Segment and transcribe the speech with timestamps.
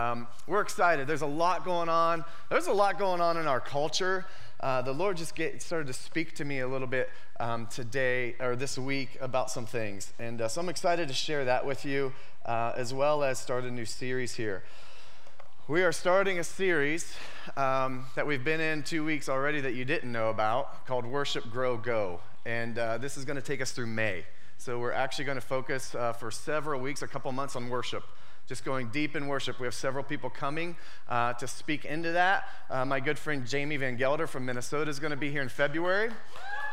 [0.00, 1.08] Um, we're excited.
[1.08, 2.24] There's a lot going on.
[2.50, 4.26] There's a lot going on in our culture.
[4.60, 8.36] Uh, the Lord just get, started to speak to me a little bit um, today
[8.38, 10.12] or this week about some things.
[10.20, 12.12] And uh, so I'm excited to share that with you,
[12.46, 14.62] uh, as well as start a new series here.
[15.66, 17.12] We are starting a series
[17.56, 21.50] um, that we've been in two weeks already that you didn't know about called Worship,
[21.50, 22.20] Grow, Go.
[22.46, 24.26] And uh, this is going to take us through May.
[24.58, 28.04] So we're actually going to focus uh, for several weeks, a couple months on worship
[28.48, 29.60] just going deep in worship.
[29.60, 30.76] We have several people coming
[31.08, 32.44] uh, to speak into that.
[32.70, 35.50] Uh, my good friend Jamie Van Gelder from Minnesota is going to be here in
[35.50, 36.10] February.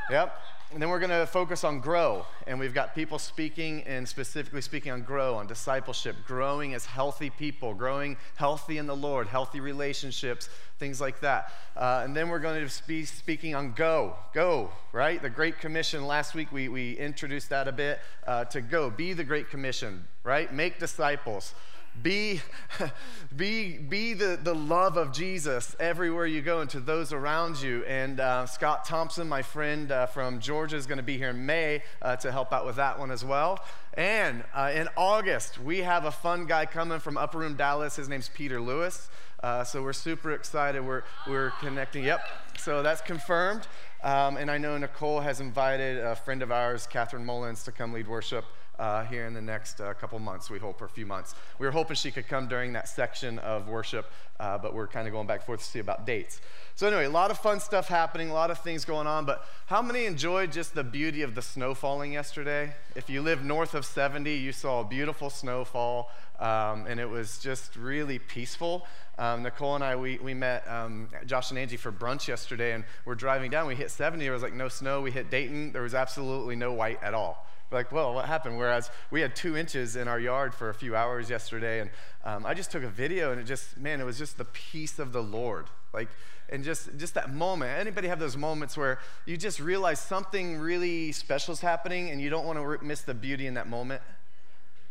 [0.09, 0.39] Yep.
[0.71, 2.25] And then we're going to focus on grow.
[2.47, 7.29] And we've got people speaking and specifically speaking on grow, on discipleship, growing as healthy
[7.29, 11.53] people, growing healthy in the Lord, healthy relationships, things like that.
[11.77, 15.21] Uh, and then we're going to be speaking on go, go, right?
[15.21, 16.07] The Great Commission.
[16.07, 20.07] Last week we, we introduced that a bit uh, to go, be the Great Commission,
[20.23, 20.51] right?
[20.51, 21.53] Make disciples.
[22.01, 22.41] Be,
[23.35, 27.83] be, be the, the love of Jesus everywhere you go and to those around you.
[27.85, 31.45] And uh, Scott Thompson, my friend uh, from Georgia, is going to be here in
[31.45, 33.59] May uh, to help out with that one as well.
[33.93, 37.95] And uh, in August, we have a fun guy coming from Upper Room Dallas.
[37.95, 39.09] His name's Peter Lewis.
[39.41, 40.85] Uh, so we're super excited.
[40.85, 42.03] We're, we're connecting.
[42.03, 42.21] Yep.
[42.57, 43.67] So that's confirmed.
[44.03, 47.93] Um, and I know Nicole has invited a friend of ours, Catherine Mullins, to come
[47.93, 48.45] lead worship
[48.79, 51.35] uh, here in the next uh, couple months, we hope, or a few months.
[51.59, 55.07] We were hoping she could come during that section of worship, uh, but we're kind
[55.07, 56.41] of going back and forth to see about dates.
[56.75, 59.45] So, anyway, a lot of fun stuff happening, a lot of things going on, but
[59.67, 62.73] how many enjoyed just the beauty of the snow falling yesterday?
[62.95, 67.37] If you live north of 70, you saw a beautiful snowfall, um, and it was
[67.39, 68.85] just really peaceful.
[69.17, 72.83] Um, Nicole and I, we, we met um, Josh and Angie for brunch yesterday, and
[73.05, 73.67] we're driving down.
[73.67, 74.21] We hit 70.
[74.21, 75.01] There was like no snow.
[75.01, 75.71] We hit Dayton.
[75.71, 78.57] There was absolutely no white at all like, well, what happened?
[78.57, 81.89] Whereas we had two inches in our yard for a few hours yesterday, and
[82.23, 84.99] um, I just took a video, and it just, man, it was just the peace
[84.99, 85.67] of the Lord.
[85.93, 86.09] Like,
[86.49, 87.79] and just, just that moment.
[87.79, 92.29] Anybody have those moments where you just realize something really special is happening, and you
[92.29, 94.01] don't want to miss the beauty in that moment?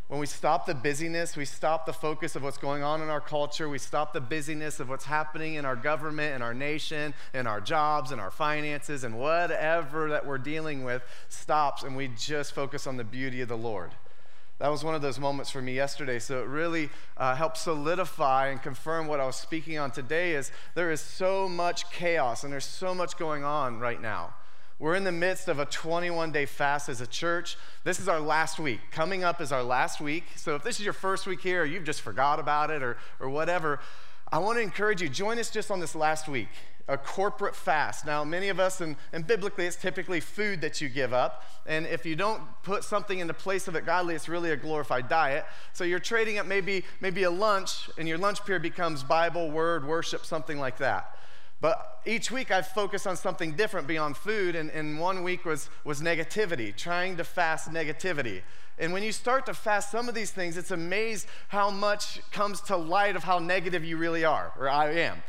[0.09, 3.23] When we stop the busyness, we stop the focus of what's going on in our
[3.23, 7.47] culture, we stop the busyness of what's happening in our government, in our nation, in
[7.47, 12.53] our jobs, in our finances, and whatever that we're dealing with stops, and we just
[12.53, 13.93] focus on the beauty of the Lord.
[14.59, 16.19] That was one of those moments for me yesterday.
[16.19, 20.53] So it really uh, helped solidify and confirm what I was speaking on today is
[20.75, 24.35] there is so much chaos and there's so much going on right now.
[24.79, 27.57] We're in the midst of a 21 day fast as a church.
[27.85, 28.81] This is our last week.
[28.91, 30.25] Coming up is our last week.
[30.35, 32.97] So if this is your first week here, or you've just forgot about it, or,
[33.21, 33.79] or whatever,
[34.33, 36.49] I want to encourage you join us just on this last week
[36.87, 38.05] a corporate fast.
[38.05, 41.45] Now, many of us, and, and, biblically, it's typically food that you give up.
[41.67, 44.57] And if you don't put something in the place of it godly, it's really a
[44.57, 45.47] glorified diet.
[45.73, 49.87] So you're trading up maybe, maybe a lunch, and your lunch period becomes Bible, word,
[49.89, 51.14] worship, something like that.
[51.65, 55.71] But each week I've focused on something different beyond food, and, and one week was,
[55.83, 58.43] was negativity, trying to fast negativity.
[58.79, 62.61] And when you start to fast some of these things, it's amazed how much comes
[62.69, 65.23] to light of how negative you really are, or I am.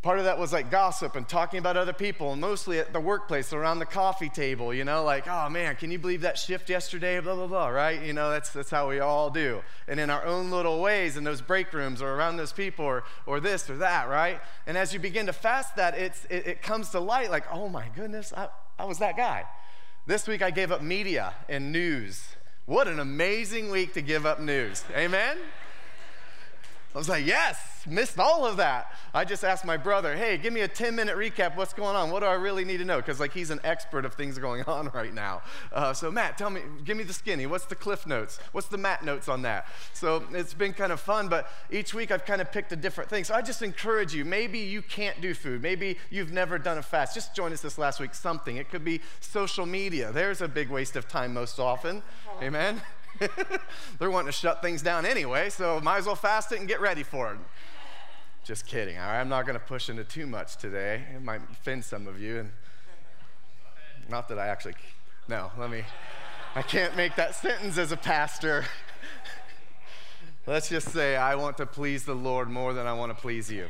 [0.00, 3.52] Part of that was like gossip and talking about other people, mostly at the workplace,
[3.52, 7.18] around the coffee table, you know, like, oh man, can you believe that shift yesterday?
[7.18, 8.00] Blah, blah, blah, right?
[8.00, 9.60] You know, that's, that's how we all do.
[9.88, 13.02] And in our own little ways, in those break rooms or around those people or,
[13.26, 14.40] or this or that, right?
[14.68, 17.68] And as you begin to fast that, it's, it, it comes to light like, oh
[17.68, 18.48] my goodness, I,
[18.78, 19.46] I was that guy.
[20.06, 22.24] This week I gave up media and news.
[22.66, 24.84] What an amazing week to give up news.
[24.94, 25.38] Amen?
[26.98, 28.92] I was like, yes, missed all of that.
[29.14, 31.54] I just asked my brother, hey, give me a 10 minute recap.
[31.54, 32.10] What's going on?
[32.10, 32.96] What do I really need to know?
[32.96, 35.42] Because, like, he's an expert of things going on right now.
[35.72, 37.46] Uh, so, Matt, tell me, give me the skinny.
[37.46, 38.40] What's the cliff notes?
[38.50, 39.68] What's the Matt notes on that?
[39.92, 43.08] So, it's been kind of fun, but each week I've kind of picked a different
[43.08, 43.22] thing.
[43.22, 45.62] So, I just encourage you maybe you can't do food.
[45.62, 47.14] Maybe you've never done a fast.
[47.14, 48.56] Just join us this last week, something.
[48.56, 50.10] It could be social media.
[50.10, 52.02] There's a big waste of time most often.
[52.42, 52.80] Amen?
[53.98, 56.80] They're wanting to shut things down anyway, so might as well fast it and get
[56.80, 57.38] ready for it.
[58.44, 58.96] Just kidding.
[58.96, 61.02] All right, I'm not going to push into too much today.
[61.14, 62.50] It might offend some of you, and
[64.08, 64.74] not that I actually.
[65.28, 65.84] No, let me.
[66.54, 68.64] I can't make that sentence as a pastor.
[70.46, 73.50] Let's just say I want to please the Lord more than I want to please
[73.52, 73.66] you.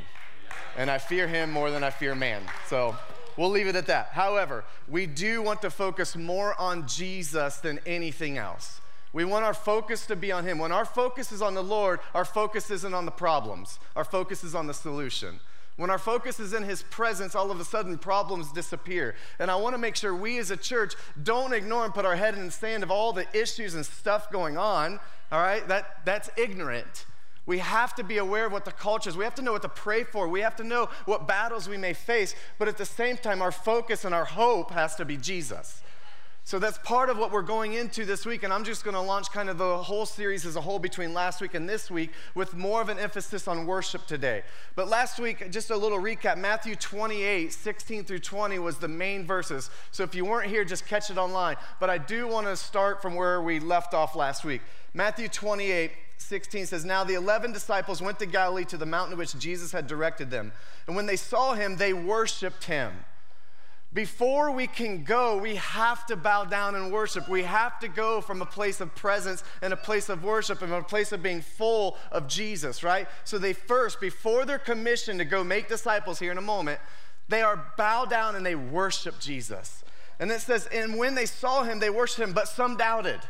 [0.77, 2.41] And I fear him more than I fear man.
[2.67, 2.95] So
[3.35, 4.11] we'll leave it at that.
[4.13, 8.79] However, we do want to focus more on Jesus than anything else.
[9.11, 10.59] We want our focus to be on Him.
[10.59, 14.43] When our focus is on the Lord, our focus isn't on the problems, our focus
[14.43, 15.39] is on the solution.
[15.77, 19.15] When our focus is in His presence, all of a sudden problems disappear.
[19.39, 22.17] And I want to make sure we as a church don't ignore and put our
[22.17, 24.99] head in the sand of all the issues and stuff going on.
[25.31, 25.65] All right?
[25.69, 27.05] That, that's ignorant.
[27.45, 29.15] We have to be aware of what the culture is.
[29.15, 30.27] We have to know what to pray for.
[30.27, 32.35] We have to know what battles we may face.
[32.57, 35.81] But at the same time, our focus and our hope has to be Jesus.
[36.49, 39.01] So that's part of what we're going into this week, and I'm just going to
[39.01, 42.09] launch kind of the whole series as a whole between last week and this week
[42.33, 44.41] with more of an emphasis on worship today.
[44.75, 49.27] But last week, just a little recap Matthew 28, 16 through 20 was the main
[49.27, 49.69] verses.
[49.91, 51.55] So if you weren't here, just catch it online.
[51.79, 54.63] But I do want to start from where we left off last week.
[54.95, 59.37] Matthew 28, 16 says, Now the 11 disciples went to Galilee to the mountain which
[59.37, 60.51] Jesus had directed them.
[60.87, 62.91] And when they saw him, they worshiped him.
[63.91, 67.27] Before we can go, we have to bow down and worship.
[67.27, 70.71] We have to go from a place of presence and a place of worship and
[70.71, 73.07] a place of being full of Jesus, right?
[73.23, 76.79] So they first, before they're commissioned to go make disciples here in a moment,
[77.29, 79.83] they are bow down and they worship Jesus.
[80.19, 83.21] And it says, and when they saw him, they worshiped him, but some doubted.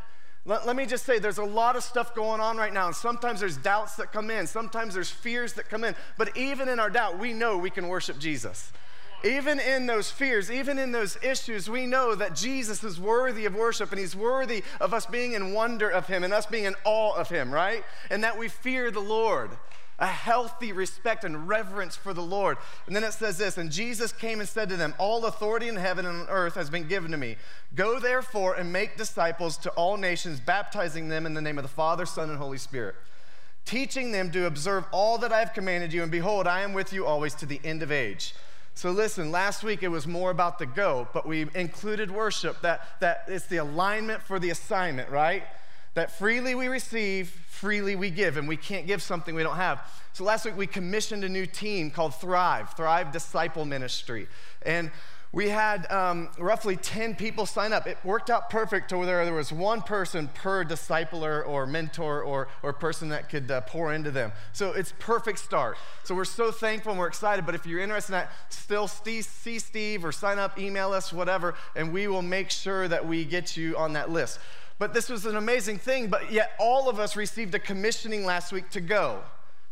[0.43, 2.95] Let, let, me just say, there's a lot of stuff going on right now, and
[2.95, 5.95] sometimes there's doubts that come in, sometimes there's fears that come in.
[6.17, 8.71] But even in our doubt, we know we can worship Jesus.
[9.23, 13.53] Even in those fears, even in those issues, we know that Jesus is worthy of
[13.53, 16.75] worship and he's worthy of us being in wonder of him and us being in
[16.85, 17.83] awe of him, right?
[18.09, 19.51] And that we fear the Lord,
[19.99, 22.57] a healthy respect and reverence for the Lord.
[22.87, 25.75] And then it says this And Jesus came and said to them, All authority in
[25.75, 27.35] heaven and on earth has been given to me.
[27.75, 31.67] Go therefore and make disciples to all nations, baptizing them in the name of the
[31.67, 32.95] Father, Son, and Holy Spirit
[33.65, 36.91] teaching them to observe all that I have commanded you, and behold, I am with
[36.91, 38.33] you always to the end of age.
[38.79, 42.79] So listen, last week it was more about the go, but we included worship, that,
[43.01, 45.43] that it's the alignment for the assignment, right?
[45.95, 49.81] That freely we receive, freely we give, and we can't give something we don't have.
[50.13, 54.29] So last week we commissioned a new team called Thrive, Thrive Disciple Ministry.
[54.61, 54.91] And
[55.31, 57.85] we had um, roughly 10 people sign up.
[57.85, 62.47] It worked out perfect to where there was one person per discipler or mentor or,
[62.63, 64.31] or person that could uh, pour into them.
[64.53, 65.77] So it's perfect start.
[66.03, 67.45] So we're so thankful and we're excited.
[67.45, 71.53] But if you're interested in that, still see Steve or sign up, email us, whatever,
[71.75, 74.39] and we will make sure that we get you on that list.
[74.79, 78.51] But this was an amazing thing, but yet all of us received a commissioning last
[78.51, 79.21] week to go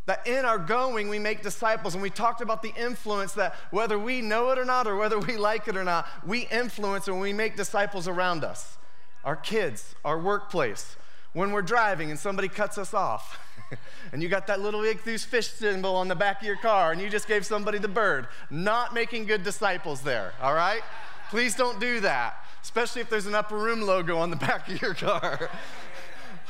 [0.08, 1.92] that in our going we make disciples.
[1.92, 5.18] And we talked about the influence that whether we know it or not, or whether
[5.18, 8.78] we like it or not, we influence and we make disciples around us.
[9.22, 10.96] Our kids, our workplace,
[11.34, 13.38] when we're driving and somebody cuts us off.
[14.12, 17.02] and you got that little Ichthus fish symbol on the back of your car, and
[17.02, 18.28] you just gave somebody the bird.
[18.48, 20.80] Not making good disciples there, all right?
[21.28, 24.80] Please don't do that, especially if there's an upper room logo on the back of
[24.80, 25.50] your car.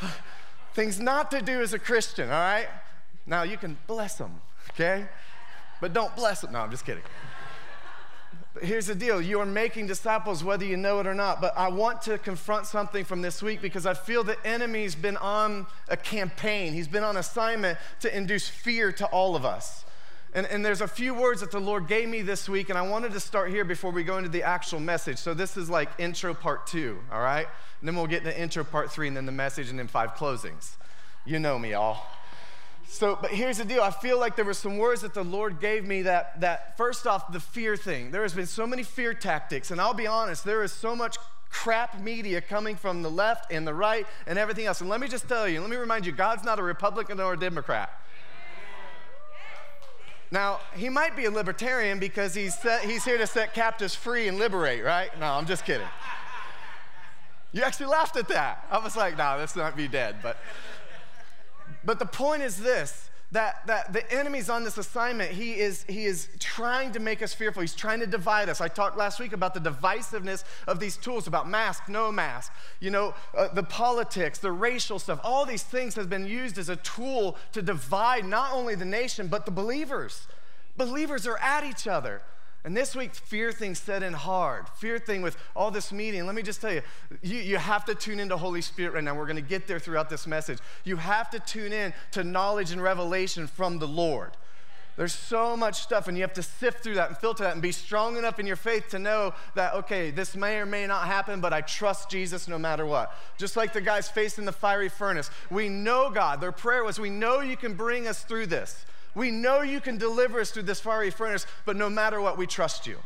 [0.75, 2.69] Things not to do as a Christian, all right?
[3.29, 4.41] Now you can bless them,
[4.71, 5.07] okay?
[5.81, 6.53] But don't bless them.
[6.53, 7.03] No, I'm just kidding.
[8.55, 11.41] But here's the deal you are making disciples whether you know it or not.
[11.41, 15.19] But I want to confront something from this week because I feel the enemy's been
[15.19, 19.85] on a campaign, he's been on assignment to induce fear to all of us.
[20.35, 22.83] And, and, there's a few words that the Lord gave me this week, and I
[22.83, 25.17] wanted to start here before we go into the actual message.
[25.17, 27.47] So this is like intro part two, all right?
[27.81, 30.17] And then we'll get into intro part three, and then the message, and then five
[30.17, 30.73] closings.
[31.25, 32.07] You know me all.
[32.91, 33.83] So, but here's the deal.
[33.83, 37.07] I feel like there were some words that the Lord gave me that, that first
[37.07, 38.11] off, the fear thing.
[38.11, 41.19] There has been so many fear tactics, and I'll be honest, there is so much
[41.51, 44.81] crap media coming from the left and the right and everything else.
[44.81, 47.35] And let me just tell you, let me remind you, God's not a Republican or
[47.35, 47.91] a Democrat.
[50.31, 54.29] Now, he might be a libertarian because he's, set, he's here to set captives free
[54.29, 55.11] and liberate, right?
[55.21, 55.87] No, I'm just kidding.
[57.53, 58.67] You actually laughed at that.
[58.71, 60.39] I was like, no, nah, this not be dead, but.
[61.85, 65.33] But the point is this that, that the enemy's on this assignment.
[65.33, 67.61] He is, he is trying to make us fearful.
[67.61, 68.63] He's trying to divide us.
[68.63, 72.91] I talked last week about the divisiveness of these tools, about mask, no mask, you
[72.91, 75.21] know, uh, the politics, the racial stuff.
[75.23, 79.29] All these things have been used as a tool to divide not only the nation,
[79.29, 80.27] but the believers.
[80.79, 82.23] Believers are at each other.
[82.65, 84.69] And this week, fear thing set in hard.
[84.69, 86.27] Fear thing with all this meeting.
[86.27, 86.83] Let me just tell you,
[87.23, 89.15] you, you have to tune into Holy Spirit right now.
[89.15, 90.59] We're going to get there throughout this message.
[90.85, 94.33] You have to tune in to knowledge and revelation from the Lord.
[94.99, 97.63] There's so much stuff, and you have to sift through that and filter that and
[97.63, 101.07] be strong enough in your faith to know that, okay, this may or may not
[101.07, 103.15] happen, but I trust Jesus no matter what.
[103.37, 105.31] Just like the guys facing the fiery furnace.
[105.51, 106.41] We know God.
[106.41, 108.85] Their prayer was, We know you can bring us through this.
[109.19, 112.47] We know you can deliver us through this fiery furnace, but no matter what, we
[112.47, 112.99] trust you.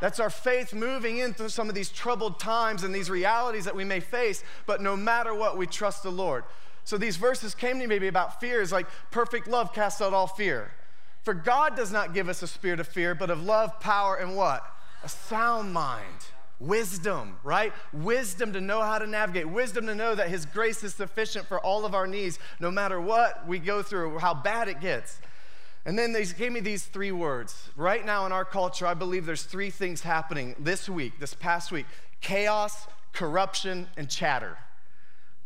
[0.00, 3.84] That's our faith moving into some of these troubled times and these realities that we
[3.84, 6.42] may face, but no matter what, we trust the Lord.
[6.82, 10.26] So these verses came to me about fear is like perfect love casts out all
[10.26, 10.72] fear.
[11.22, 14.34] For God does not give us a spirit of fear, but of love, power, and
[14.34, 14.64] what?
[15.04, 16.04] A sound mind.
[16.58, 17.72] Wisdom, right?
[17.92, 21.60] Wisdom to know how to navigate, wisdom to know that His grace is sufficient for
[21.60, 25.20] all of our needs, no matter what we go through, how bad it gets.
[25.88, 27.70] And then they gave me these three words.
[27.74, 31.72] Right now in our culture, I believe there's three things happening this week, this past
[31.72, 31.86] week
[32.20, 34.58] chaos, corruption, and chatter.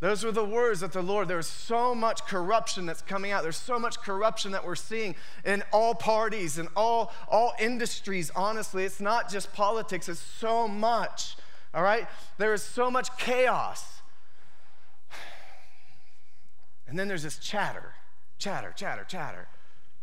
[0.01, 3.43] Those were the words that the Lord, there's so much corruption that's coming out.
[3.43, 8.83] There's so much corruption that we're seeing in all parties and all, all industries, honestly.
[8.83, 11.37] It's not just politics, it's so much,
[11.73, 12.05] all right?
[12.37, 14.01] There is so much chaos.
[16.85, 17.93] And then there's this chatter,
[18.39, 19.47] chatter, chatter, chatter.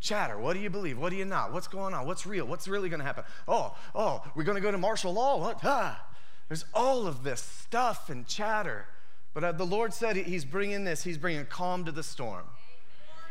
[0.01, 0.39] Chatter.
[0.39, 0.99] What do you believe?
[0.99, 1.53] What do you not?
[1.53, 2.07] What's going on?
[2.07, 2.47] What's real?
[2.47, 3.25] What's really going to happen?
[3.47, 5.39] Oh, oh, we're going to go to martial law?
[5.39, 5.61] What?
[5.63, 6.07] Ah.
[6.49, 8.87] There's all of this stuff and chatter.
[9.35, 12.45] But uh, the Lord said He's bringing this, He's bringing calm to the storm.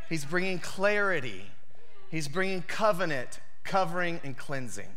[0.08, 1.44] He's bringing clarity.
[2.10, 4.88] He's bringing covenant, covering, and cleansing.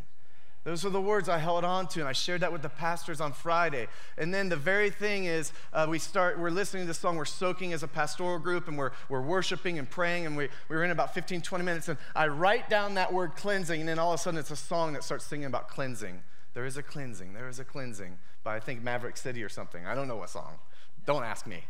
[0.64, 3.20] Those are the words I held on to, and I shared that with the pastors
[3.20, 3.88] on Friday.
[4.16, 7.24] And then the very thing is, uh, we start, we're listening to the song, we're
[7.24, 10.84] soaking as a pastoral group, and we're, we're worshiping and praying, and we, we were
[10.84, 14.12] in about 15, 20 minutes, and I write down that word cleansing, and then all
[14.12, 16.22] of a sudden it's a song that starts singing about cleansing.
[16.54, 19.84] There is a cleansing, there is a cleansing, by I think Maverick City or something.
[19.84, 20.58] I don't know what song.
[21.06, 21.64] Don't ask me.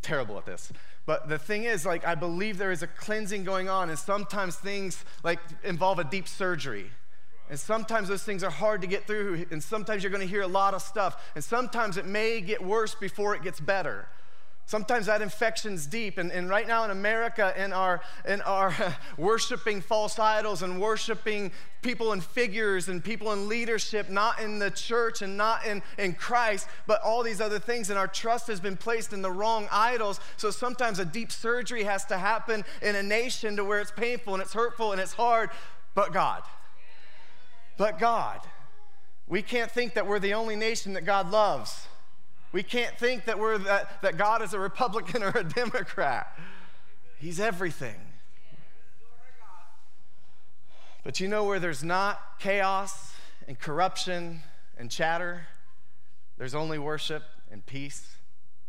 [0.00, 0.72] Terrible at this.
[1.06, 4.54] But the thing is, like, I believe there is a cleansing going on, and sometimes
[4.54, 6.92] things like involve a deep surgery.
[7.50, 10.42] And sometimes those things are hard to get through, and sometimes you're going to hear
[10.42, 14.08] a lot of stuff, and sometimes it may get worse before it gets better.
[14.68, 16.18] Sometimes that infection's deep.
[16.18, 18.74] And, and right now in America, in our, in our
[19.16, 24.70] worshiping false idols and worshiping people and figures and people in leadership, not in the
[24.70, 27.88] church and not in, in Christ, but all these other things.
[27.88, 30.20] And our trust has been placed in the wrong idols.
[30.36, 34.34] So sometimes a deep surgery has to happen in a nation to where it's painful
[34.34, 35.48] and it's hurtful and it's hard.
[35.94, 36.42] But God.
[37.78, 38.40] But God.
[39.26, 41.86] We can't think that we're the only nation that God loves.
[42.50, 46.38] We can't think that, we're that, that God is a Republican or a Democrat.
[47.18, 47.96] He's everything.
[51.04, 53.14] But you know where there's not chaos
[53.46, 54.40] and corruption
[54.76, 55.46] and chatter?
[56.36, 58.16] There's only worship and peace,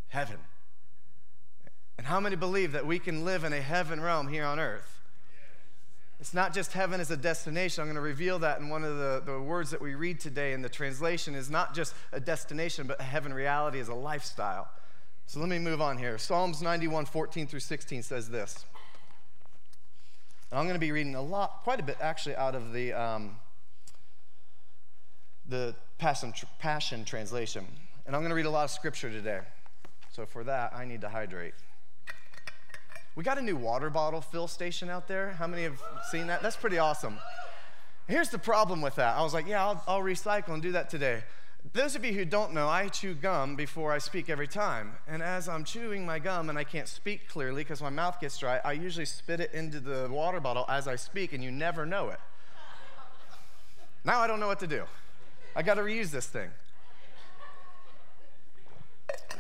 [0.10, 0.38] heaven.
[1.98, 4.99] And how many believe that we can live in a heaven realm here on earth?
[6.20, 7.82] It's not just heaven as a destination.
[7.82, 10.52] I'm going to reveal that in one of the, the words that we read today
[10.52, 14.68] in the translation is not just a destination, but heaven reality is a lifestyle.
[15.28, 16.18] So let me move on here.
[16.18, 18.66] Psalms 91, 14 through 16 says this.
[20.52, 22.92] And I'm going to be reading a lot, quite a bit actually, out of the,
[22.92, 23.38] um,
[25.48, 27.66] the Passion, Passion Translation.
[28.06, 29.40] And I'm going to read a lot of scripture today.
[30.12, 31.54] So for that, I need to hydrate.
[33.16, 35.32] We got a new water bottle fill station out there.
[35.32, 36.42] How many have seen that?
[36.42, 37.20] That's pretty awesome.
[38.08, 39.18] Here's the problem with that.
[39.18, 41.24] I was like, yeah, I'll, I'll recycle and do that today.
[41.74, 44.94] Those of you who don't know, I chew gum before I speak every time.
[45.08, 48.38] And as I'm chewing my gum and I can't speak clearly because my mouth gets
[48.38, 51.86] dry, I usually spit it into the water bottle as I speak, and you never
[51.86, 52.20] know it.
[54.06, 54.86] Now I don't know what to do.
[55.56, 56.50] I got to reuse this thing.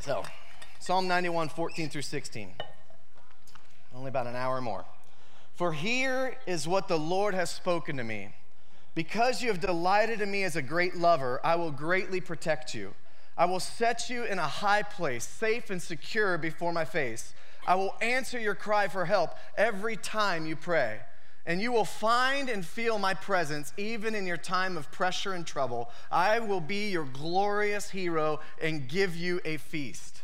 [0.01, 0.23] So,
[0.79, 2.53] Psalm 91, 14 through 16.
[3.95, 4.85] Only about an hour more.
[5.55, 8.29] For here is what the Lord has spoken to me.
[8.95, 12.93] Because you have delighted in me as a great lover, I will greatly protect you.
[13.37, 17.33] I will set you in a high place, safe and secure before my face.
[17.65, 20.99] I will answer your cry for help every time you pray.
[21.45, 25.47] And you will find and feel my presence even in your time of pressure and
[25.47, 25.89] trouble.
[26.11, 30.18] I will be your glorious hero and give you a feast.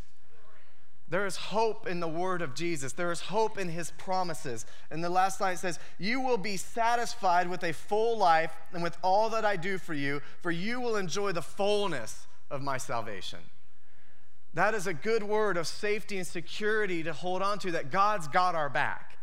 [1.08, 2.94] There is hope in the word of Jesus.
[2.94, 4.66] There is hope in his promises.
[4.90, 8.98] And the last line says, You will be satisfied with a full life and with
[9.04, 13.40] all that I do for you, for you will enjoy the fullness of my salvation.
[14.56, 18.28] That is a good word of safety and security to hold on to that God's
[18.28, 19.18] got our back.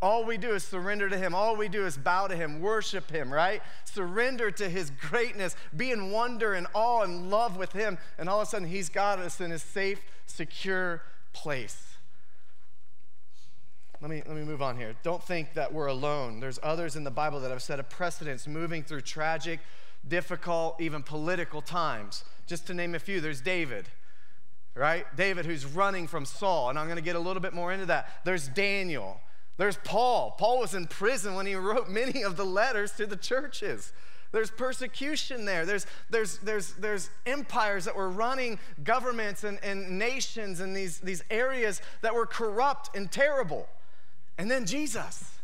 [0.00, 1.34] All we do is surrender to Him.
[1.34, 3.62] All we do is bow to Him, worship Him, right?
[3.84, 7.98] Surrender to His greatness, be in wonder and awe and love with Him.
[8.16, 11.02] And all of a sudden, He's got us in His safe, secure
[11.38, 11.96] place.
[14.00, 14.94] Let me, let me move on here.
[15.02, 16.40] Don't think that we're alone.
[16.40, 19.60] There's others in the Bible that have set a precedence moving through tragic,
[20.06, 22.24] difficult, even political times.
[22.46, 23.88] Just to name a few, there's David,
[24.74, 25.04] right?
[25.16, 27.86] David, who's running from Saul, and I'm going to get a little bit more into
[27.86, 28.24] that.
[28.24, 29.20] There's Daniel.
[29.58, 30.34] There's Paul.
[30.38, 33.92] Paul was in prison when he wrote many of the letters to the churches.
[34.30, 35.64] There's persecution there.
[35.64, 41.24] There's, there's, there's, there's empires that were running governments and, and nations and these, these
[41.30, 43.66] areas that were corrupt and terrible.
[44.36, 45.38] And then Jesus.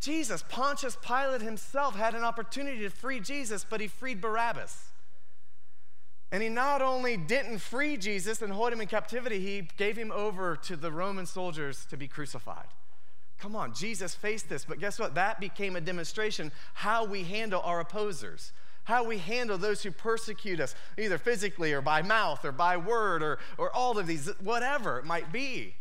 [0.00, 4.90] Jesus, Pontius Pilate himself had an opportunity to free Jesus, but he freed Barabbas.
[6.32, 10.12] And he not only didn't free Jesus and hold him in captivity, he gave him
[10.12, 12.68] over to the Roman soldiers to be crucified.
[13.40, 15.14] Come on, Jesus faced this, but guess what?
[15.14, 18.52] That became a demonstration how we handle our opposers,
[18.84, 23.22] how we handle those who persecute us, either physically or by mouth or by word
[23.22, 25.74] or, or all of these, whatever it might be.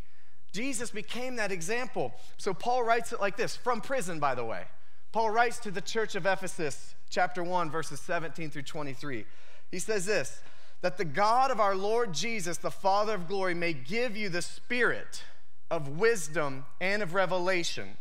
[0.53, 2.13] Jesus became that example.
[2.37, 4.63] So Paul writes it like this from prison, by the way.
[5.11, 9.25] Paul writes to the church of Ephesus, chapter 1, verses 17 through 23.
[9.69, 10.41] He says this
[10.81, 14.41] that the God of our Lord Jesus, the Father of glory, may give you the
[14.41, 15.23] spirit
[15.69, 17.97] of wisdom and of revelation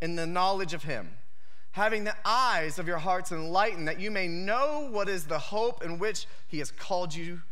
[0.00, 1.10] in the knowledge of Him,
[1.72, 5.84] having the eyes of your hearts enlightened, that you may know what is the hope
[5.84, 7.42] in which He has called you.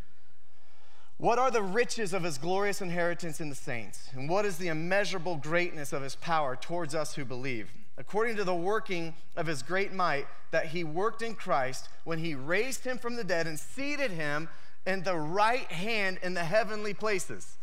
[1.18, 4.10] What are the riches of His glorious inheritance in the saints?
[4.14, 7.70] And what is the immeasurable greatness of His power towards us who believe?
[7.98, 12.34] according to the working of his great might that he worked in Christ when he
[12.34, 14.48] raised him from the dead and seated him
[14.86, 17.56] in the right hand in the heavenly places.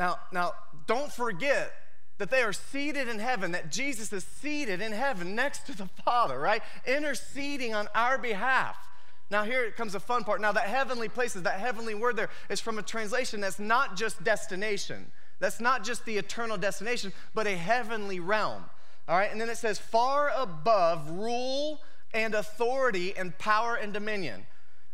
[0.00, 0.54] Now, now
[0.86, 1.72] don't forget
[2.16, 5.90] that they are seated in heaven, that Jesus is seated in heaven next to the
[6.04, 6.62] Father, right?
[6.86, 8.78] Interceding on our behalf.
[9.30, 10.40] Now, here comes the fun part.
[10.40, 14.24] Now, that heavenly places, that heavenly word there is from a translation that's not just
[14.24, 15.12] destination.
[15.38, 18.64] That's not just the eternal destination, but a heavenly realm.
[19.06, 21.82] All right, and then it says, far above rule
[22.14, 24.46] and authority and power and dominion.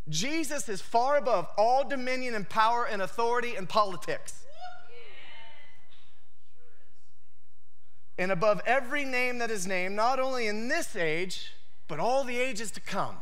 [0.08, 4.45] Jesus is far above all dominion and power and authority and politics.
[8.18, 11.52] And above every name that is named, not only in this age,
[11.88, 13.16] but all the ages to come,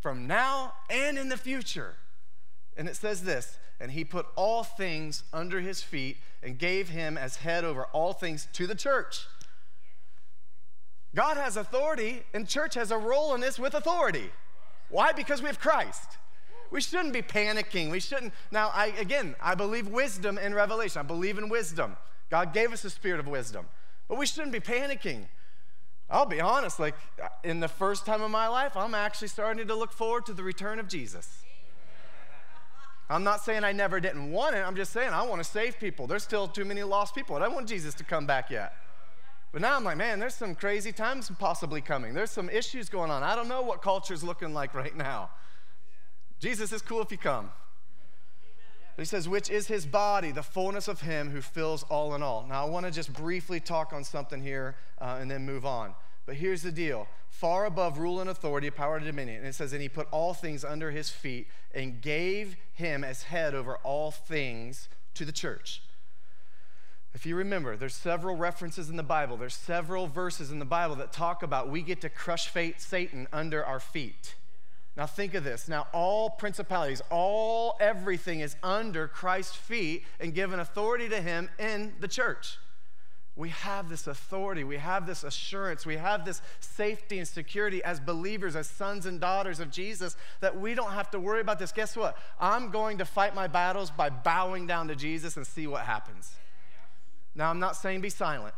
[0.00, 1.96] from now and in the future.
[2.76, 7.18] And it says this and he put all things under his feet and gave him
[7.18, 9.26] as head over all things to the church.
[11.14, 14.30] God has authority, and church has a role in this with authority.
[14.88, 15.12] Why?
[15.12, 16.18] Because we have Christ.
[16.70, 17.90] We shouldn't be panicking.
[17.90, 18.32] We shouldn't.
[18.50, 21.00] Now, I, again, I believe wisdom and revelation.
[21.00, 21.96] I believe in wisdom.
[22.30, 23.66] God gave us a spirit of wisdom,
[24.08, 25.26] but we shouldn't be panicking.
[26.10, 26.94] I'll be honest, like
[27.42, 30.42] in the first time of my life, I'm actually starting to look forward to the
[30.42, 31.44] return of Jesus.
[33.08, 34.60] I'm not saying I never didn't want it.
[34.66, 36.06] I'm just saying I want to save people.
[36.06, 37.36] There's still too many lost people.
[37.36, 38.74] I don't want Jesus to come back yet.
[39.52, 42.12] But now I'm like, man, there's some crazy times possibly coming.
[42.12, 43.22] There's some issues going on.
[43.22, 45.30] I don't know what culture's looking like right now.
[46.40, 47.50] Jesus is cool if you come.
[48.96, 52.46] He says, which is his body, the fullness of him who fills all in all.
[52.48, 55.94] Now, I want to just briefly talk on something here uh, and then move on.
[56.26, 59.38] But here's the deal far above rule and authority, power and dominion.
[59.38, 63.24] And it says, and he put all things under his feet and gave him as
[63.24, 65.82] head over all things to the church.
[67.12, 70.96] If you remember, there's several references in the Bible, there's several verses in the Bible
[70.96, 74.34] that talk about we get to crush fate, Satan under our feet.
[74.96, 75.68] Now think of this.
[75.68, 81.94] Now all principalities, all everything is under Christ's feet and given authority to him in
[82.00, 82.58] the church.
[83.36, 87.98] We have this authority, we have this assurance, we have this safety and security as
[87.98, 91.72] believers, as sons and daughters of Jesus, that we don't have to worry about this.
[91.72, 92.16] Guess what?
[92.38, 96.36] I'm going to fight my battles by bowing down to Jesus and see what happens.
[97.34, 98.54] Now, I'm not saying be silent.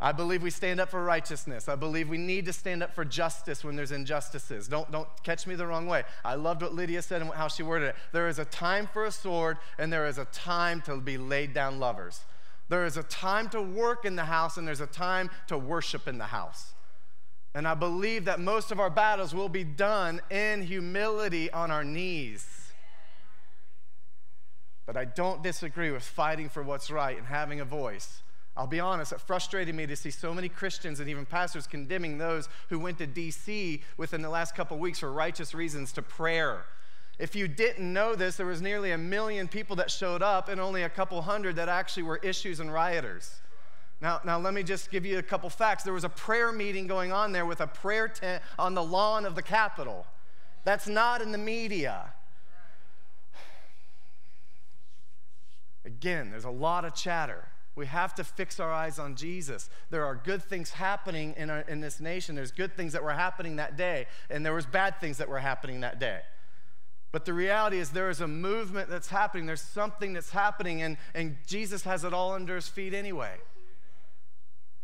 [0.04, 1.70] I believe we stand up for righteousness.
[1.70, 4.68] I believe we need to stand up for justice when there's injustices.
[4.68, 6.04] Don't, don't catch me the wrong way.
[6.26, 7.96] I loved what Lydia said and how she worded it.
[8.12, 11.54] There is a time for a sword, and there is a time to be laid
[11.54, 12.22] down lovers.
[12.68, 16.08] There is a time to work in the house, and there's a time to worship
[16.08, 16.74] in the house.
[17.54, 21.84] And I believe that most of our battles will be done in humility on our
[21.84, 22.48] knees.
[24.88, 28.24] But I don't disagree with fighting for what's right and having a voice.
[28.62, 32.18] I'll be honest, it frustrated me to see so many Christians and even pastors condemning
[32.18, 36.66] those who went to DC within the last couple weeks for righteous reasons to prayer
[37.22, 40.60] if you didn't know this, there was nearly a million people that showed up and
[40.60, 43.42] only a couple hundred that actually were issues and rioters.
[44.02, 45.84] Now, now let me just give you a couple facts.
[45.84, 49.28] There was a prayer meeting going on there with a prayer tent on the lawn
[49.28, 50.08] of the Capitol.
[50.64, 52.12] That's not in the media.
[55.86, 57.46] Again, there's a lot of chatter.
[57.76, 59.70] We have to fix our eyes on Jesus.
[59.90, 62.36] There are good things happening in, our, in this nation.
[62.36, 65.40] There's good things that were happening that day, and there was bad things that were
[65.40, 66.20] happening that day.
[67.12, 69.46] But the reality is, there is a movement that's happening.
[69.46, 73.36] There's something that's happening, and, and Jesus has it all under his feet anyway.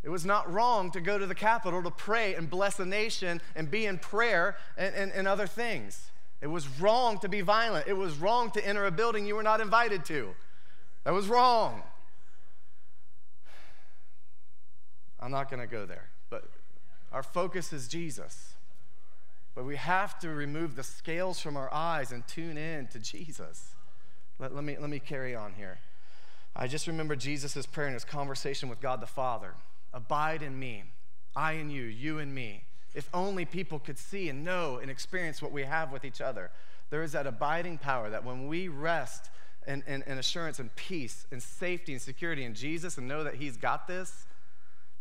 [0.03, 3.41] It was not wrong to go to the Capitol to pray and bless a nation
[3.55, 6.11] and be in prayer and, and, and other things.
[6.41, 7.87] It was wrong to be violent.
[7.87, 10.35] It was wrong to enter a building you were not invited to.
[11.03, 11.83] That was wrong.
[15.19, 16.43] I'm not going to go there, but
[17.11, 18.53] our focus is Jesus.
[19.55, 23.73] but we have to remove the scales from our eyes and tune in to Jesus.
[24.37, 25.79] Let, let, me, let me carry on here.
[26.55, 29.55] I just remember Jesus' prayer in his conversation with God the Father
[29.93, 30.83] Abide in me,
[31.35, 32.65] I in you, you in me.
[32.93, 36.51] If only people could see and know and experience what we have with each other.
[36.91, 39.29] There is that abiding power that when we rest
[39.65, 43.35] in, in, in assurance and peace and safety and security in Jesus and know that
[43.35, 44.27] He's got this,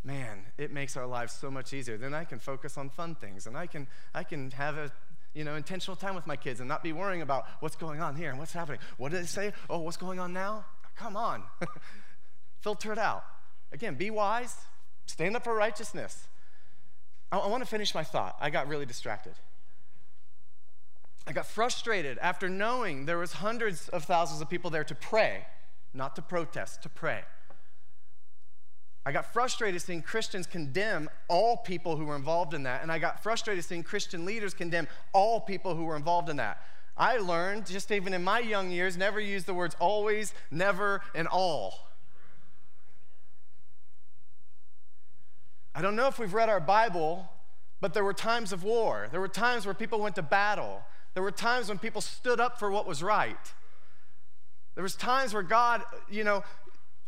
[0.07, 1.99] man, it makes our lives so much easier.
[1.99, 4.93] Then I can focus on fun things and I can, I can have a
[5.35, 8.17] you know, intentional time with my kids and not be worrying about what's going on
[8.17, 8.81] here and what's happening.
[8.97, 9.53] What did they say?
[9.69, 10.65] Oh, what's going on now?
[10.97, 11.43] Come on.
[12.61, 13.25] Filter it out.
[13.73, 14.55] Again, be wise,
[15.05, 16.29] stand up for righteousness.
[17.31, 18.37] I, I want to finish my thought.
[18.41, 19.35] I got really distracted.
[21.27, 25.45] I got frustrated after knowing there was hundreds of thousands of people there to pray,
[25.93, 27.25] not to protest, to pray.
[29.07, 32.99] I got frustrated seeing Christians condemn all people who were involved in that, and I
[32.99, 36.61] got frustrated seeing Christian leaders condemn all people who were involved in that.
[36.97, 41.29] I learned, just even in my young years, never use the words always, never, and
[41.29, 41.87] all.
[45.73, 47.31] I don't know if we've read our Bible,
[47.81, 49.07] but there were times of war.
[49.13, 50.83] There were times where people went to battle.
[51.15, 53.55] There were times when people stood up for what was right.
[54.75, 56.43] There was times where God, you know,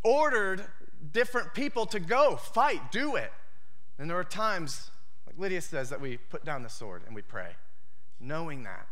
[0.04, 0.64] ordered
[1.12, 3.32] different people to go, fight, do it.
[3.98, 4.90] And there are times,
[5.26, 7.50] like Lydia says, that we put down the sword and we pray,
[8.20, 8.86] knowing that.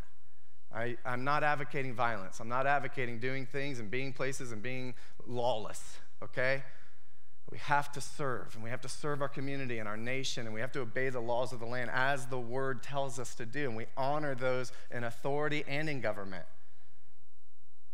[0.74, 2.40] I, I'm not advocating violence.
[2.40, 4.94] I'm not advocating doing things and being places and being
[5.26, 6.64] lawless, okay?
[7.50, 10.54] We have to serve, and we have to serve our community and our nation, and
[10.54, 13.46] we have to obey the laws of the land as the word tells us to
[13.46, 16.44] do, and we honor those in authority and in government.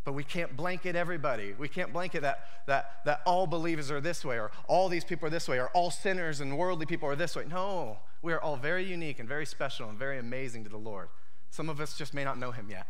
[0.05, 1.55] But we can't blanket everybody.
[1.57, 5.29] We can't blanket that, that, that all believers are this way, or all these people
[5.29, 7.45] are this way, or all sinners and worldly people are this way.
[7.49, 11.09] No, we are all very unique and very special and very amazing to the Lord.
[11.51, 12.87] Some of us just may not know him yet.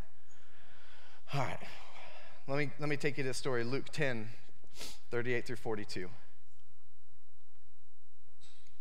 [1.35, 1.59] All right,
[2.47, 4.29] let me, let me take you to the story Luke 10,
[5.11, 6.09] 38 through 42.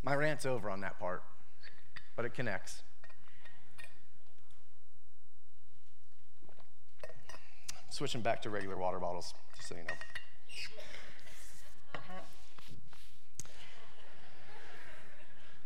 [0.04, 1.24] My rant's over on that part,
[2.15, 2.84] but it connects.
[7.91, 9.89] Switching back to regular water bottles, just so you know.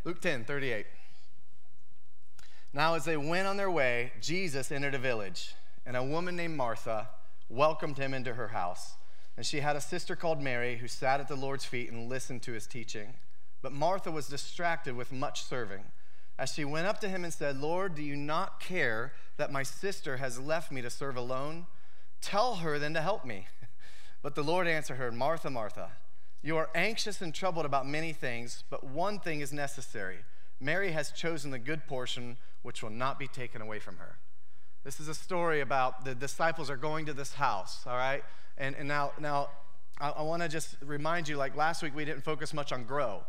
[0.04, 0.86] Luke 10, 38.
[2.74, 6.58] Now, as they went on their way, Jesus entered a village, and a woman named
[6.58, 7.10] Martha
[7.48, 8.96] welcomed him into her house.
[9.38, 12.42] And she had a sister called Mary who sat at the Lord's feet and listened
[12.44, 13.14] to his teaching.
[13.62, 15.84] But Martha was distracted with much serving.
[16.38, 19.64] As she went up to him and said, Lord, do you not care that my
[19.64, 21.68] sister has left me to serve alone?
[22.26, 23.48] Tell her then to help me.
[24.24, 25.92] But the Lord answered her, Martha, Martha,
[26.42, 30.18] you are anxious and troubled about many things, but one thing is necessary.
[30.60, 34.18] Mary has chosen the good portion, which will not be taken away from her.
[34.84, 38.24] This is a story about the disciples are going to this house, all right?
[38.58, 39.50] And, and now, now
[40.00, 42.86] I, I want to just remind you like last week, we didn't focus much on
[42.86, 43.24] grow.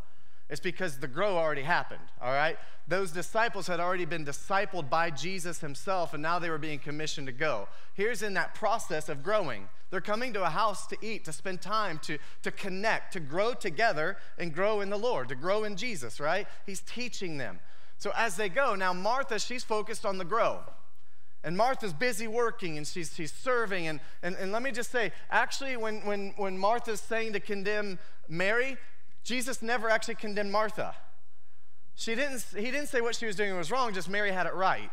[0.49, 2.57] It's because the grow already happened, all right?
[2.87, 7.27] Those disciples had already been discipled by Jesus himself, and now they were being commissioned
[7.27, 7.67] to go.
[7.95, 9.69] Here's in that process of growing.
[9.91, 13.55] They're coming to a house to eat, to spend time, to, to connect, to grow
[13.55, 16.47] together and grow in the Lord, to grow in Jesus, right?
[16.65, 17.59] He's teaching them.
[17.99, 20.61] So as they go, now Martha, she's focused on the grow.
[21.43, 23.87] And Martha's busy working and she's, she's serving.
[23.87, 27.99] And, and, and let me just say, actually, when, when, when Martha's saying to condemn
[28.29, 28.77] Mary,
[29.27, 30.95] Jesus never actually condemned Martha.
[31.97, 34.55] She didn't, he didn't say what she was doing was wrong, just Mary had it
[34.55, 34.91] right.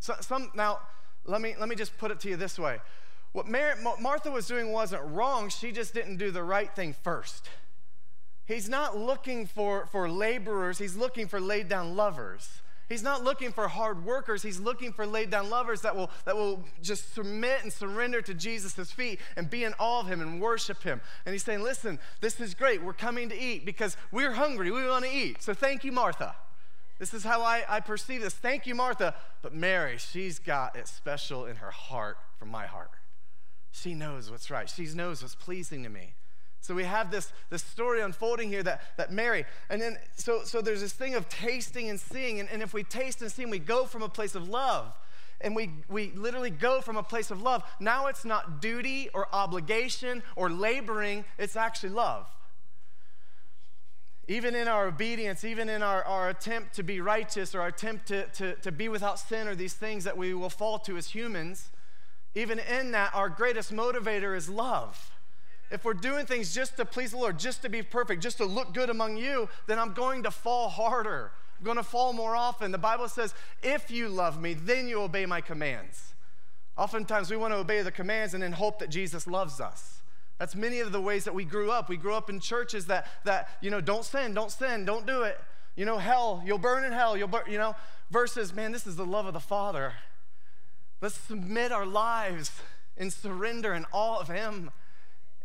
[0.00, 0.80] So, some, now,
[1.24, 2.78] let me, let me just put it to you this way.
[3.32, 7.48] What Mary, Martha was doing wasn't wrong, she just didn't do the right thing first.
[8.46, 12.62] He's not looking for, for laborers, he's looking for laid down lovers.
[12.88, 14.42] He's not looking for hard workers.
[14.42, 18.32] He's looking for laid down lovers that will, that will just submit and surrender to
[18.32, 21.00] Jesus' feet and be in awe of him and worship him.
[21.26, 22.82] And he's saying, Listen, this is great.
[22.82, 24.70] We're coming to eat because we're hungry.
[24.70, 25.42] We want to eat.
[25.42, 26.34] So thank you, Martha.
[26.98, 28.34] This is how I, I perceive this.
[28.34, 29.14] Thank you, Martha.
[29.42, 32.90] But Mary, she's got it special in her heart from my heart.
[33.70, 36.14] She knows what's right, she knows what's pleasing to me.
[36.68, 40.60] So we have this, this story unfolding here that, that Mary, and then so, so
[40.60, 42.40] there's this thing of tasting and seeing.
[42.40, 44.92] And, and if we taste and see, we go from a place of love.
[45.40, 47.62] And we, we literally go from a place of love.
[47.80, 52.26] Now it's not duty or obligation or laboring, it's actually love.
[54.28, 58.08] Even in our obedience, even in our, our attempt to be righteous or our attempt
[58.08, 61.08] to, to, to be without sin or these things that we will fall to as
[61.08, 61.70] humans,
[62.34, 65.12] even in that, our greatest motivator is love
[65.70, 68.44] if we're doing things just to please the Lord, just to be perfect, just to
[68.44, 71.32] look good among you, then I'm going to fall harder.
[71.58, 72.72] I'm going to fall more often.
[72.72, 76.14] The Bible says, if you love me, then you obey my commands.
[76.76, 80.02] Oftentimes we want to obey the commands and then hope that Jesus loves us.
[80.38, 81.88] That's many of the ways that we grew up.
[81.88, 85.22] We grew up in churches that, that you know, don't sin, don't sin, don't do
[85.22, 85.40] it.
[85.74, 87.74] You know, hell, you'll burn in hell, you'll burn, you know,
[88.10, 89.94] versus, man, this is the love of the Father.
[91.00, 92.52] Let's submit our lives
[92.96, 94.70] and surrender in awe of Him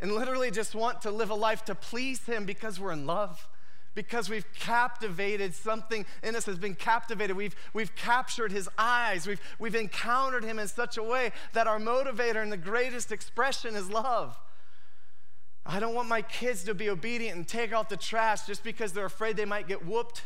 [0.04, 3.48] and literally just want to live a life to please Him because we're in love.
[3.96, 7.38] Because we've captivated something in us has been captivated.
[7.38, 9.26] We've, we've captured his eyes.
[9.28, 13.76] We've, we've encountered him in such a way that our motivator and the greatest expression
[13.76, 14.38] is love.
[15.64, 18.94] I don't want my kids to be obedient and take out the trash just because
[18.94, 20.24] they're afraid they might get whooped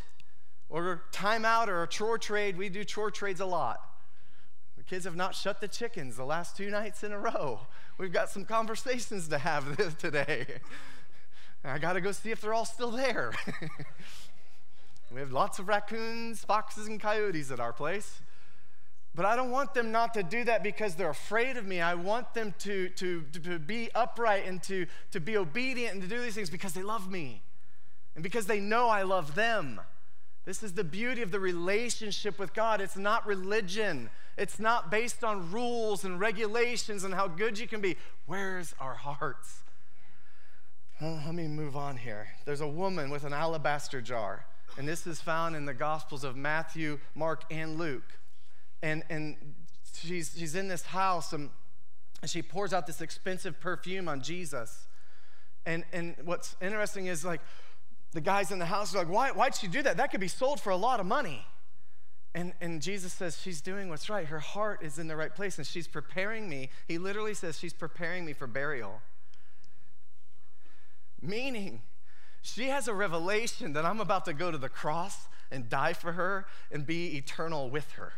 [0.70, 2.56] or time out or a chore trade.
[2.56, 3.78] We do chore trades a lot.
[4.78, 7.60] The kids have not shut the chickens the last two nights in a row.
[7.98, 10.46] We've got some conversations to have this today.
[11.64, 13.32] I got to go see if they're all still there.
[15.12, 18.20] we have lots of raccoons, foxes, and coyotes at our place.
[19.16, 21.80] But I don't want them not to do that because they're afraid of me.
[21.80, 26.08] I want them to, to, to be upright and to, to be obedient and to
[26.08, 27.42] do these things because they love me
[28.14, 29.80] and because they know I love them.
[30.48, 32.80] This is the beauty of the relationship with God.
[32.80, 34.08] It's not religion,
[34.38, 37.96] it's not based on rules and regulations and how good you can be.
[38.24, 39.60] Where's our hearts?
[41.02, 42.28] Well, let me move on here.
[42.46, 44.46] There's a woman with an alabaster jar,
[44.78, 48.18] and this is found in the Gospels of Matthew, Mark, and Luke.
[48.82, 49.36] And, and
[49.92, 51.50] she's, she's in this house, and,
[52.22, 54.86] and she pours out this expensive perfume on Jesus.
[55.66, 57.42] And, and what's interesting is like
[58.12, 59.96] the guys in the house are like, Why, why'd she do that?
[59.96, 61.46] That could be sold for a lot of money.
[62.34, 64.26] And, and Jesus says, She's doing what's right.
[64.26, 66.70] Her heart is in the right place, and she's preparing me.
[66.86, 69.00] He literally says, She's preparing me for burial.
[71.20, 71.82] Meaning,
[72.42, 76.12] she has a revelation that I'm about to go to the cross and die for
[76.12, 78.12] her and be eternal with her.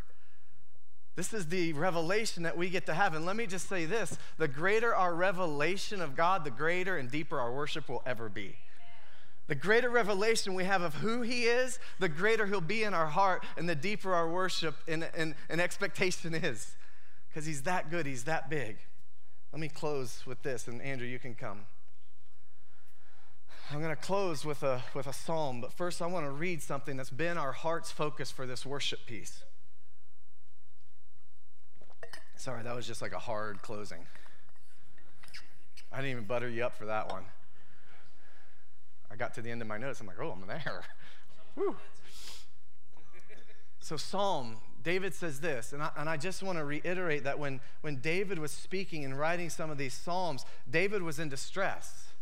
[1.16, 3.14] This is the revelation that we get to have.
[3.14, 7.11] And let me just say this the greater our revelation of God, the greater and
[7.11, 8.57] deeper our worship will ever be.
[9.51, 13.09] The greater revelation we have of who He is, the greater He'll be in our
[13.09, 16.77] heart, and the deeper our worship and, and, and expectation is.
[17.29, 18.77] Because He's that good, He's that big.
[19.53, 21.63] Let me close with this, and Andrew, you can come.
[23.73, 26.63] I'm going to close with a, with a psalm, but first I want to read
[26.63, 29.43] something that's been our heart's focus for this worship piece.
[32.37, 34.07] Sorry, that was just like a hard closing.
[35.91, 37.25] I didn't even butter you up for that one.
[39.11, 40.01] I got to the end of my notes.
[40.01, 40.83] I'm like, oh, I'm there.
[41.57, 41.77] Woo.
[43.81, 47.61] So, Psalm, David says this, and I, and I just want to reiterate that when,
[47.81, 52.12] when David was speaking and writing some of these Psalms, David was in distress.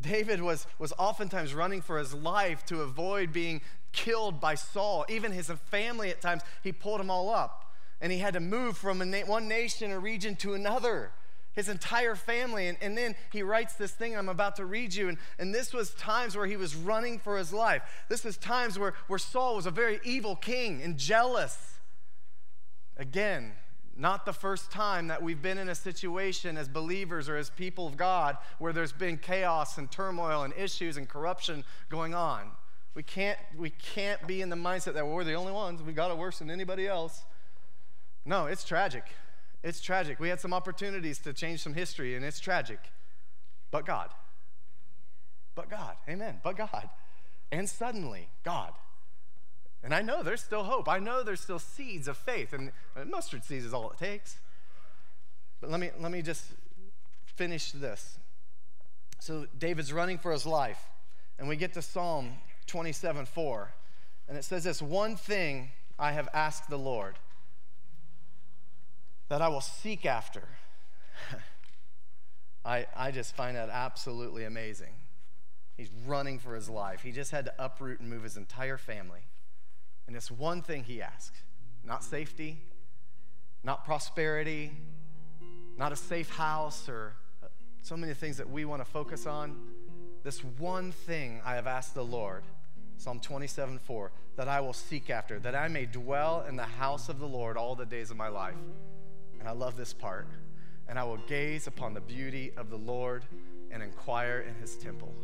[0.00, 3.60] David was, was oftentimes running for his life to avoid being
[3.92, 5.04] killed by Saul.
[5.08, 7.72] Even his family, at times, he pulled them all up.
[8.00, 11.12] And he had to move from na- one nation or region to another
[11.56, 12.68] his entire family.
[12.68, 15.08] And, and then he writes this thing I'm about to read you.
[15.08, 17.82] And, and this was times where he was running for his life.
[18.08, 21.78] This was times where, where Saul was a very evil king and jealous.
[22.96, 23.52] Again,
[23.96, 27.86] not the first time that we've been in a situation as believers or as people
[27.86, 32.50] of God where there's been chaos and turmoil and issues and corruption going on.
[32.94, 36.10] We can't, we can't be in the mindset that we're the only ones, we've got
[36.10, 37.24] it worse than anybody else.
[38.24, 39.04] No, it's tragic.
[39.66, 40.20] It's tragic.
[40.20, 42.78] We had some opportunities to change some history, and it's tragic.
[43.72, 44.10] But God.
[45.56, 45.96] But God.
[46.08, 46.38] Amen.
[46.44, 46.88] But God.
[47.50, 48.74] And suddenly, God.
[49.82, 50.88] And I know there's still hope.
[50.88, 52.70] I know there's still seeds of faith, and
[53.10, 54.36] mustard seeds is all it takes.
[55.60, 56.44] But let me, let me just
[57.24, 58.20] finish this.
[59.18, 60.84] So David's running for his life,
[61.40, 62.34] and we get to Psalm
[62.68, 63.72] 27 4,
[64.28, 67.16] and it says this One thing I have asked the Lord
[69.28, 70.42] that I will seek after.
[72.64, 74.92] I, I just find that absolutely amazing.
[75.76, 77.02] He's running for his life.
[77.02, 79.20] He just had to uproot and move his entire family.
[80.06, 81.42] And it's one thing he asks
[81.84, 82.58] not safety,
[83.62, 84.72] not prosperity,
[85.76, 87.12] not a safe house, or
[87.44, 87.46] uh,
[87.82, 89.56] so many things that we want to focus on.
[90.24, 92.42] This one thing I have asked the Lord,
[92.96, 97.08] Psalm 27 4, that I will seek after, that I may dwell in the house
[97.08, 98.56] of the Lord all the days of my life
[99.46, 100.26] and I love this part.
[100.88, 103.24] And I will gaze upon the beauty of the Lord
[103.70, 105.14] and inquire in his temple.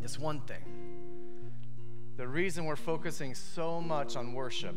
[0.00, 0.64] Just one thing.
[2.16, 4.74] The reason we're focusing so much on worship,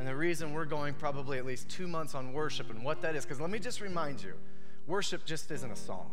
[0.00, 3.14] and the reason we're going probably at least two months on worship and what that
[3.14, 4.32] is, because let me just remind you
[4.88, 6.10] worship just isn't a song.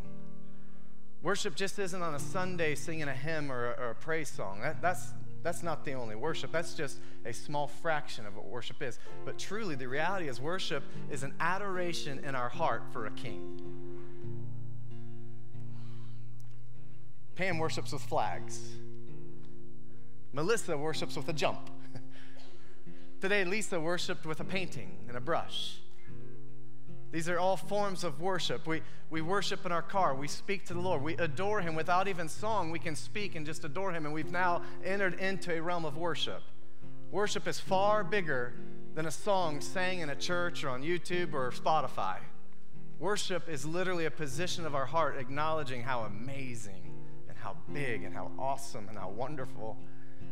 [1.24, 4.62] Worship just isn't on a Sunday singing a hymn or a, or a praise song.
[4.62, 5.08] That, that's,
[5.48, 6.52] that's not the only worship.
[6.52, 9.00] That's just a small fraction of what worship is.
[9.24, 13.58] But truly, the reality is worship is an adoration in our heart for a king.
[17.36, 18.60] Pam worships with flags.
[20.34, 21.70] Melissa worships with a jump.
[23.22, 25.78] Today, Lisa worshiped with a painting and a brush.
[27.12, 28.68] These are all forms of worship.
[28.68, 30.14] We, we worship in our car.
[30.14, 31.02] We speak to the Lord.
[31.02, 31.76] We adore Him.
[31.76, 34.06] Without even song, we can speak and just adore Him.
[34.06, 36.42] And we've now entered into a realm of worship.
[37.12, 38.54] Worship is far bigger
[38.94, 42.18] than a song sang in a church or on YouTube or Spotify.
[43.00, 46.94] Worship is literally a position of our heart acknowledging how amazing
[47.30, 49.78] and how big and how awesome and how wonderful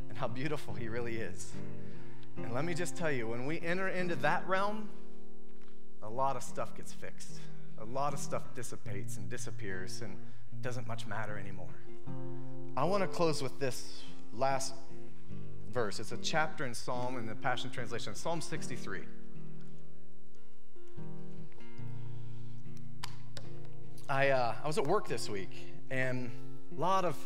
[0.10, 1.54] and how beautiful He really is.
[2.38, 4.90] And let me just tell you, when we enter into that realm,
[6.06, 7.40] a lot of stuff gets fixed.
[7.80, 10.16] A lot of stuff dissipates and disappears and
[10.62, 11.74] doesn't much matter anymore.
[12.78, 14.74] I want to close with this last
[15.72, 16.00] verse.
[16.00, 19.02] It's a chapter in Psalm in the Passion Translation, Psalm 63.
[24.08, 26.30] I, uh, I was at work this week, and
[26.78, 27.18] a lot of,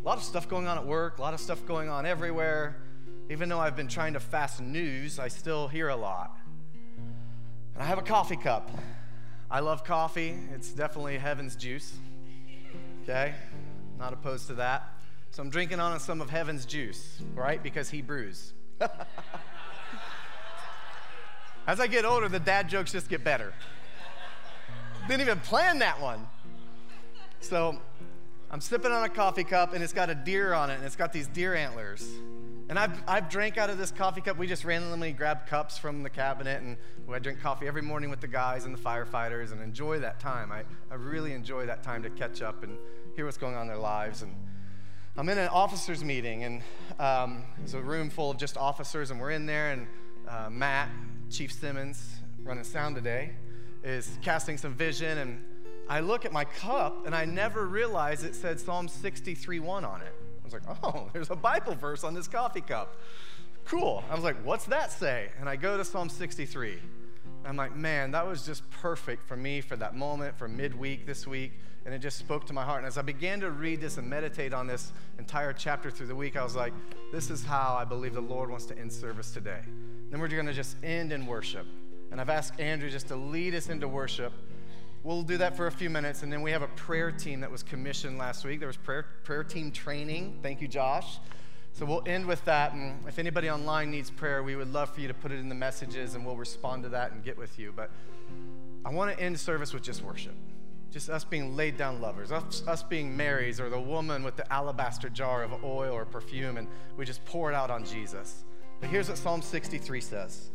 [0.00, 2.80] a lot of stuff going on at work, a lot of stuff going on everywhere.
[3.28, 6.39] Even though I've been trying to fast news, I still hear a lot.
[7.80, 8.70] And I have a coffee cup.
[9.50, 10.36] I love coffee.
[10.54, 11.94] It's definitely heaven's juice.
[13.04, 13.32] Okay?
[13.98, 14.86] Not opposed to that.
[15.30, 17.62] So I'm drinking on some of heaven's juice, right?
[17.62, 18.52] Because he brews.
[21.66, 23.54] As I get older, the dad jokes just get better.
[25.08, 26.26] Didn't even plan that one.
[27.40, 27.80] So
[28.50, 30.96] I'm sipping on a coffee cup and it's got a deer on it and it's
[30.96, 32.06] got these deer antlers.
[32.70, 34.38] And I've, I've drank out of this coffee cup.
[34.38, 36.76] We just randomly grab cups from the cabinet, and
[37.12, 40.52] I drink coffee every morning with the guys and the firefighters and enjoy that time.
[40.52, 42.78] I, I really enjoy that time to catch up and
[43.16, 44.22] hear what's going on in their lives.
[44.22, 44.32] And
[45.16, 46.62] I'm in an officers meeting, and
[47.00, 49.88] um, there's a room full of just officers, and we're in there, and
[50.28, 50.90] uh, Matt,
[51.28, 53.32] Chief Simmons, running sound today,
[53.82, 55.44] is casting some vision, and
[55.88, 60.14] I look at my cup, and I never realized it said Psalm 63:1 on it
[60.52, 62.96] was like, oh, there's a Bible verse on this coffee cup.
[63.64, 64.02] Cool.
[64.10, 65.28] I was like, what's that say?
[65.38, 66.78] And I go to Psalm 63.
[67.44, 71.26] I'm like, man, that was just perfect for me for that moment, for midweek this
[71.26, 71.52] week.
[71.86, 72.78] And it just spoke to my heart.
[72.78, 76.14] And as I began to read this and meditate on this entire chapter through the
[76.14, 76.74] week, I was like,
[77.12, 79.60] this is how I believe the Lord wants to end service today.
[80.10, 81.66] Then we're going to just end in worship.
[82.10, 84.32] And I've asked Andrew just to lead us into worship.
[85.02, 87.50] We'll do that for a few minutes, and then we have a prayer team that
[87.50, 88.60] was commissioned last week.
[88.60, 90.40] There was prayer, prayer team training.
[90.42, 91.18] Thank you, Josh.
[91.72, 92.74] So we'll end with that.
[92.74, 95.48] And if anybody online needs prayer, we would love for you to put it in
[95.48, 97.72] the messages, and we'll respond to that and get with you.
[97.74, 97.90] But
[98.84, 100.34] I want to end service with just worship.
[100.90, 104.52] Just us being laid down lovers, us, us being Marys or the woman with the
[104.52, 108.44] alabaster jar of oil or perfume, and we just pour it out on Jesus.
[108.80, 110.50] But here's what Psalm 63 says.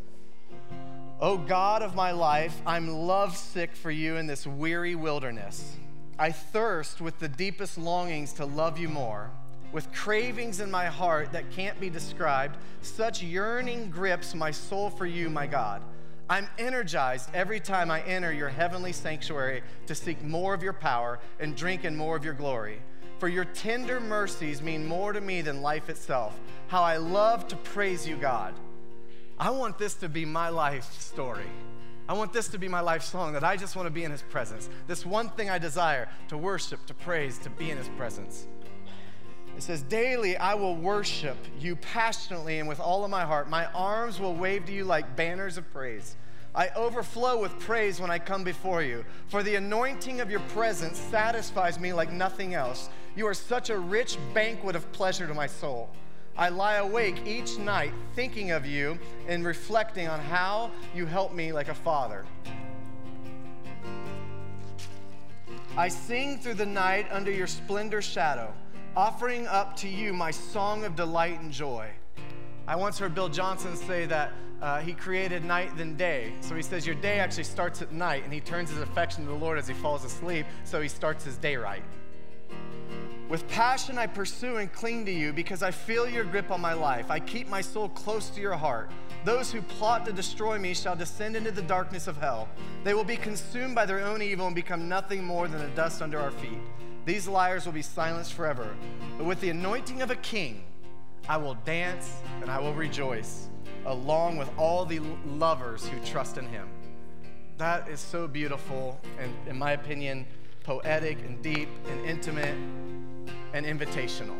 [1.26, 5.76] O God of my life, I'm lovesick for you in this weary wilderness.
[6.20, 9.32] I thirst with the deepest longings to love you more.
[9.72, 15.08] With cravings in my heart that can't be described, such yearning grips my soul for
[15.08, 15.82] you, my God.
[16.30, 21.18] I'm energized every time I enter your heavenly sanctuary to seek more of your power
[21.40, 22.84] and drink in more of your glory.
[23.18, 26.40] For your tender mercies mean more to me than life itself.
[26.68, 28.54] How I love to praise you, God.
[29.38, 31.48] I want this to be my life story.
[32.08, 34.12] I want this to be my life song that I just want to be in
[34.12, 34.70] His presence.
[34.88, 38.48] This one thing I desire to worship, to praise, to be in His presence.
[39.58, 43.50] It says, Daily I will worship you passionately and with all of my heart.
[43.50, 46.16] My arms will wave to you like banners of praise.
[46.54, 50.98] I overflow with praise when I come before you, for the anointing of your presence
[50.98, 52.90] satisfies me like nothing else.
[53.16, 55.90] You are such a rich banquet of pleasure to my soul.
[56.38, 61.54] I lie awake each night thinking of you and reflecting on how you help me
[61.54, 62.26] like a father.
[65.78, 68.54] I sing through the night under your splendor shadow,
[68.98, 71.90] offering up to you my song of delight and joy.
[72.68, 76.34] I once heard Bill Johnson say that uh, he created night than day.
[76.42, 79.30] So he says your day actually starts at night, and he turns his affection to
[79.30, 81.84] the Lord as he falls asleep, so he starts his day right.
[83.28, 86.74] With passion, I pursue and cling to you because I feel your grip on my
[86.74, 87.10] life.
[87.10, 88.92] I keep my soul close to your heart.
[89.24, 92.48] Those who plot to destroy me shall descend into the darkness of hell.
[92.84, 96.04] They will be consumed by their own evil and become nothing more than the dust
[96.04, 96.60] under our feet.
[97.06, 98.76] These liars will be silenced forever.
[99.18, 100.64] But with the anointing of a king,
[101.28, 103.48] I will dance and I will rejoice,
[103.88, 106.70] along with all the lovers who trust in him.
[107.58, 110.28] That is so beautiful, and in my opinion,
[110.64, 112.56] poetic and deep and intimate
[113.56, 114.38] and invitational.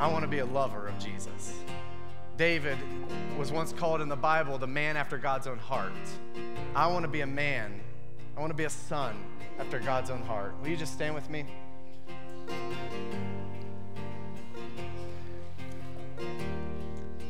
[0.00, 1.54] I want to be a lover of Jesus.
[2.36, 2.76] David
[3.38, 5.92] was once called in the Bible the man after God's own heart.
[6.74, 7.80] I want to be a man.
[8.36, 9.14] I want to be a son
[9.60, 10.54] after God's own heart.
[10.60, 11.46] Will you just stand with me?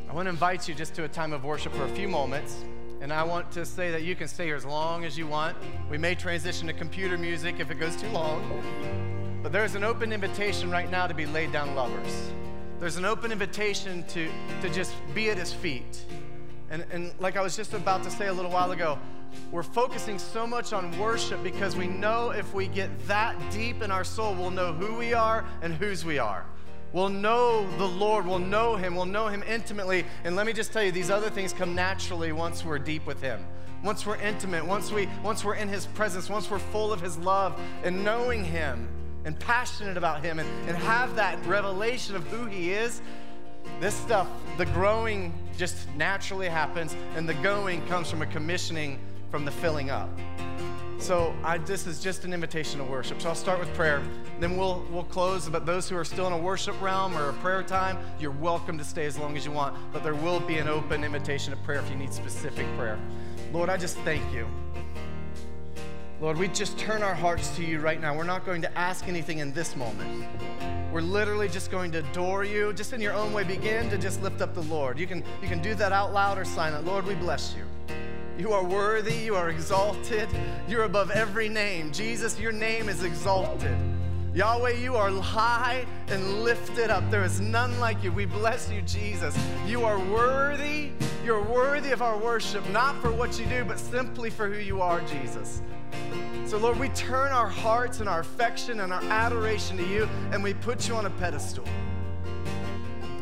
[0.09, 2.65] I want to invite you just to a time of worship for a few moments.
[3.03, 5.55] And I want to say that you can stay here as long as you want.
[5.91, 9.16] We may transition to computer music if it goes too long.
[9.47, 12.33] But there's an open invitation right now to be laid down lovers.
[12.81, 14.29] There's an open invitation to,
[14.61, 16.05] to just be at his feet.
[16.69, 18.99] And, and like I was just about to say a little while ago,
[19.53, 23.93] we're focusing so much on worship because we know if we get that deep in
[23.93, 26.45] our soul, we'll know who we are and whose we are.
[26.93, 30.07] We'll know the Lord, we'll know Him, we'll know Him intimately.
[30.25, 33.23] And let me just tell you, these other things come naturally once we're deep with
[33.23, 33.47] Him.
[33.85, 37.17] Once we're intimate, once, we, once we're in His presence, once we're full of His
[37.17, 38.89] love and knowing Him
[39.27, 43.03] and passionate about Him and, and have that revelation of who He is,
[43.81, 48.99] this stuff, the growing just naturally happens, and the going comes from a commissioning
[49.31, 50.09] from the filling up.
[50.99, 53.21] So I, this is just an invitation to worship.
[53.21, 54.03] So I'll start with prayer,
[54.41, 55.47] then we'll we'll close.
[55.47, 58.79] But those who are still in a worship realm or a prayer time, you're welcome
[58.79, 59.77] to stay as long as you want.
[59.93, 62.99] But there will be an open invitation to prayer if you need specific prayer.
[63.53, 64.47] Lord, I just thank you.
[66.19, 68.17] Lord, we just turn our hearts to you right now.
[68.17, 70.27] We're not going to ask anything in this moment.
[70.91, 72.73] We're literally just going to adore you.
[72.73, 74.99] Just in your own way, begin to just lift up the Lord.
[74.99, 76.87] You can, you can do that out loud or silent.
[76.87, 77.65] Lord, we bless you.
[78.39, 79.13] You are worthy.
[79.13, 80.31] You are exalted.
[80.67, 81.93] You're above every name.
[81.93, 83.77] Jesus, your name is exalted.
[84.35, 87.11] Yahweh, you are high and lifted up.
[87.11, 88.11] There is none like you.
[88.11, 89.37] We bless you, Jesus.
[89.67, 90.93] You are worthy.
[91.27, 94.81] You're worthy of our worship, not for what you do, but simply for who you
[94.81, 95.61] are, Jesus.
[96.47, 100.41] So, Lord, we turn our hearts and our affection and our adoration to you, and
[100.41, 101.65] we put you on a pedestal.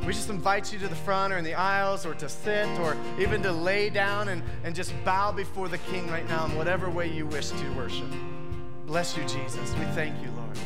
[0.07, 2.95] We just invite you to the front or in the aisles or to sit or
[3.19, 6.91] even to lay down and, and just bow before the King right now in whatever
[6.91, 8.13] way you wish to worship.
[8.85, 9.75] Bless you, Jesus.
[9.79, 10.59] We thank you, Lord.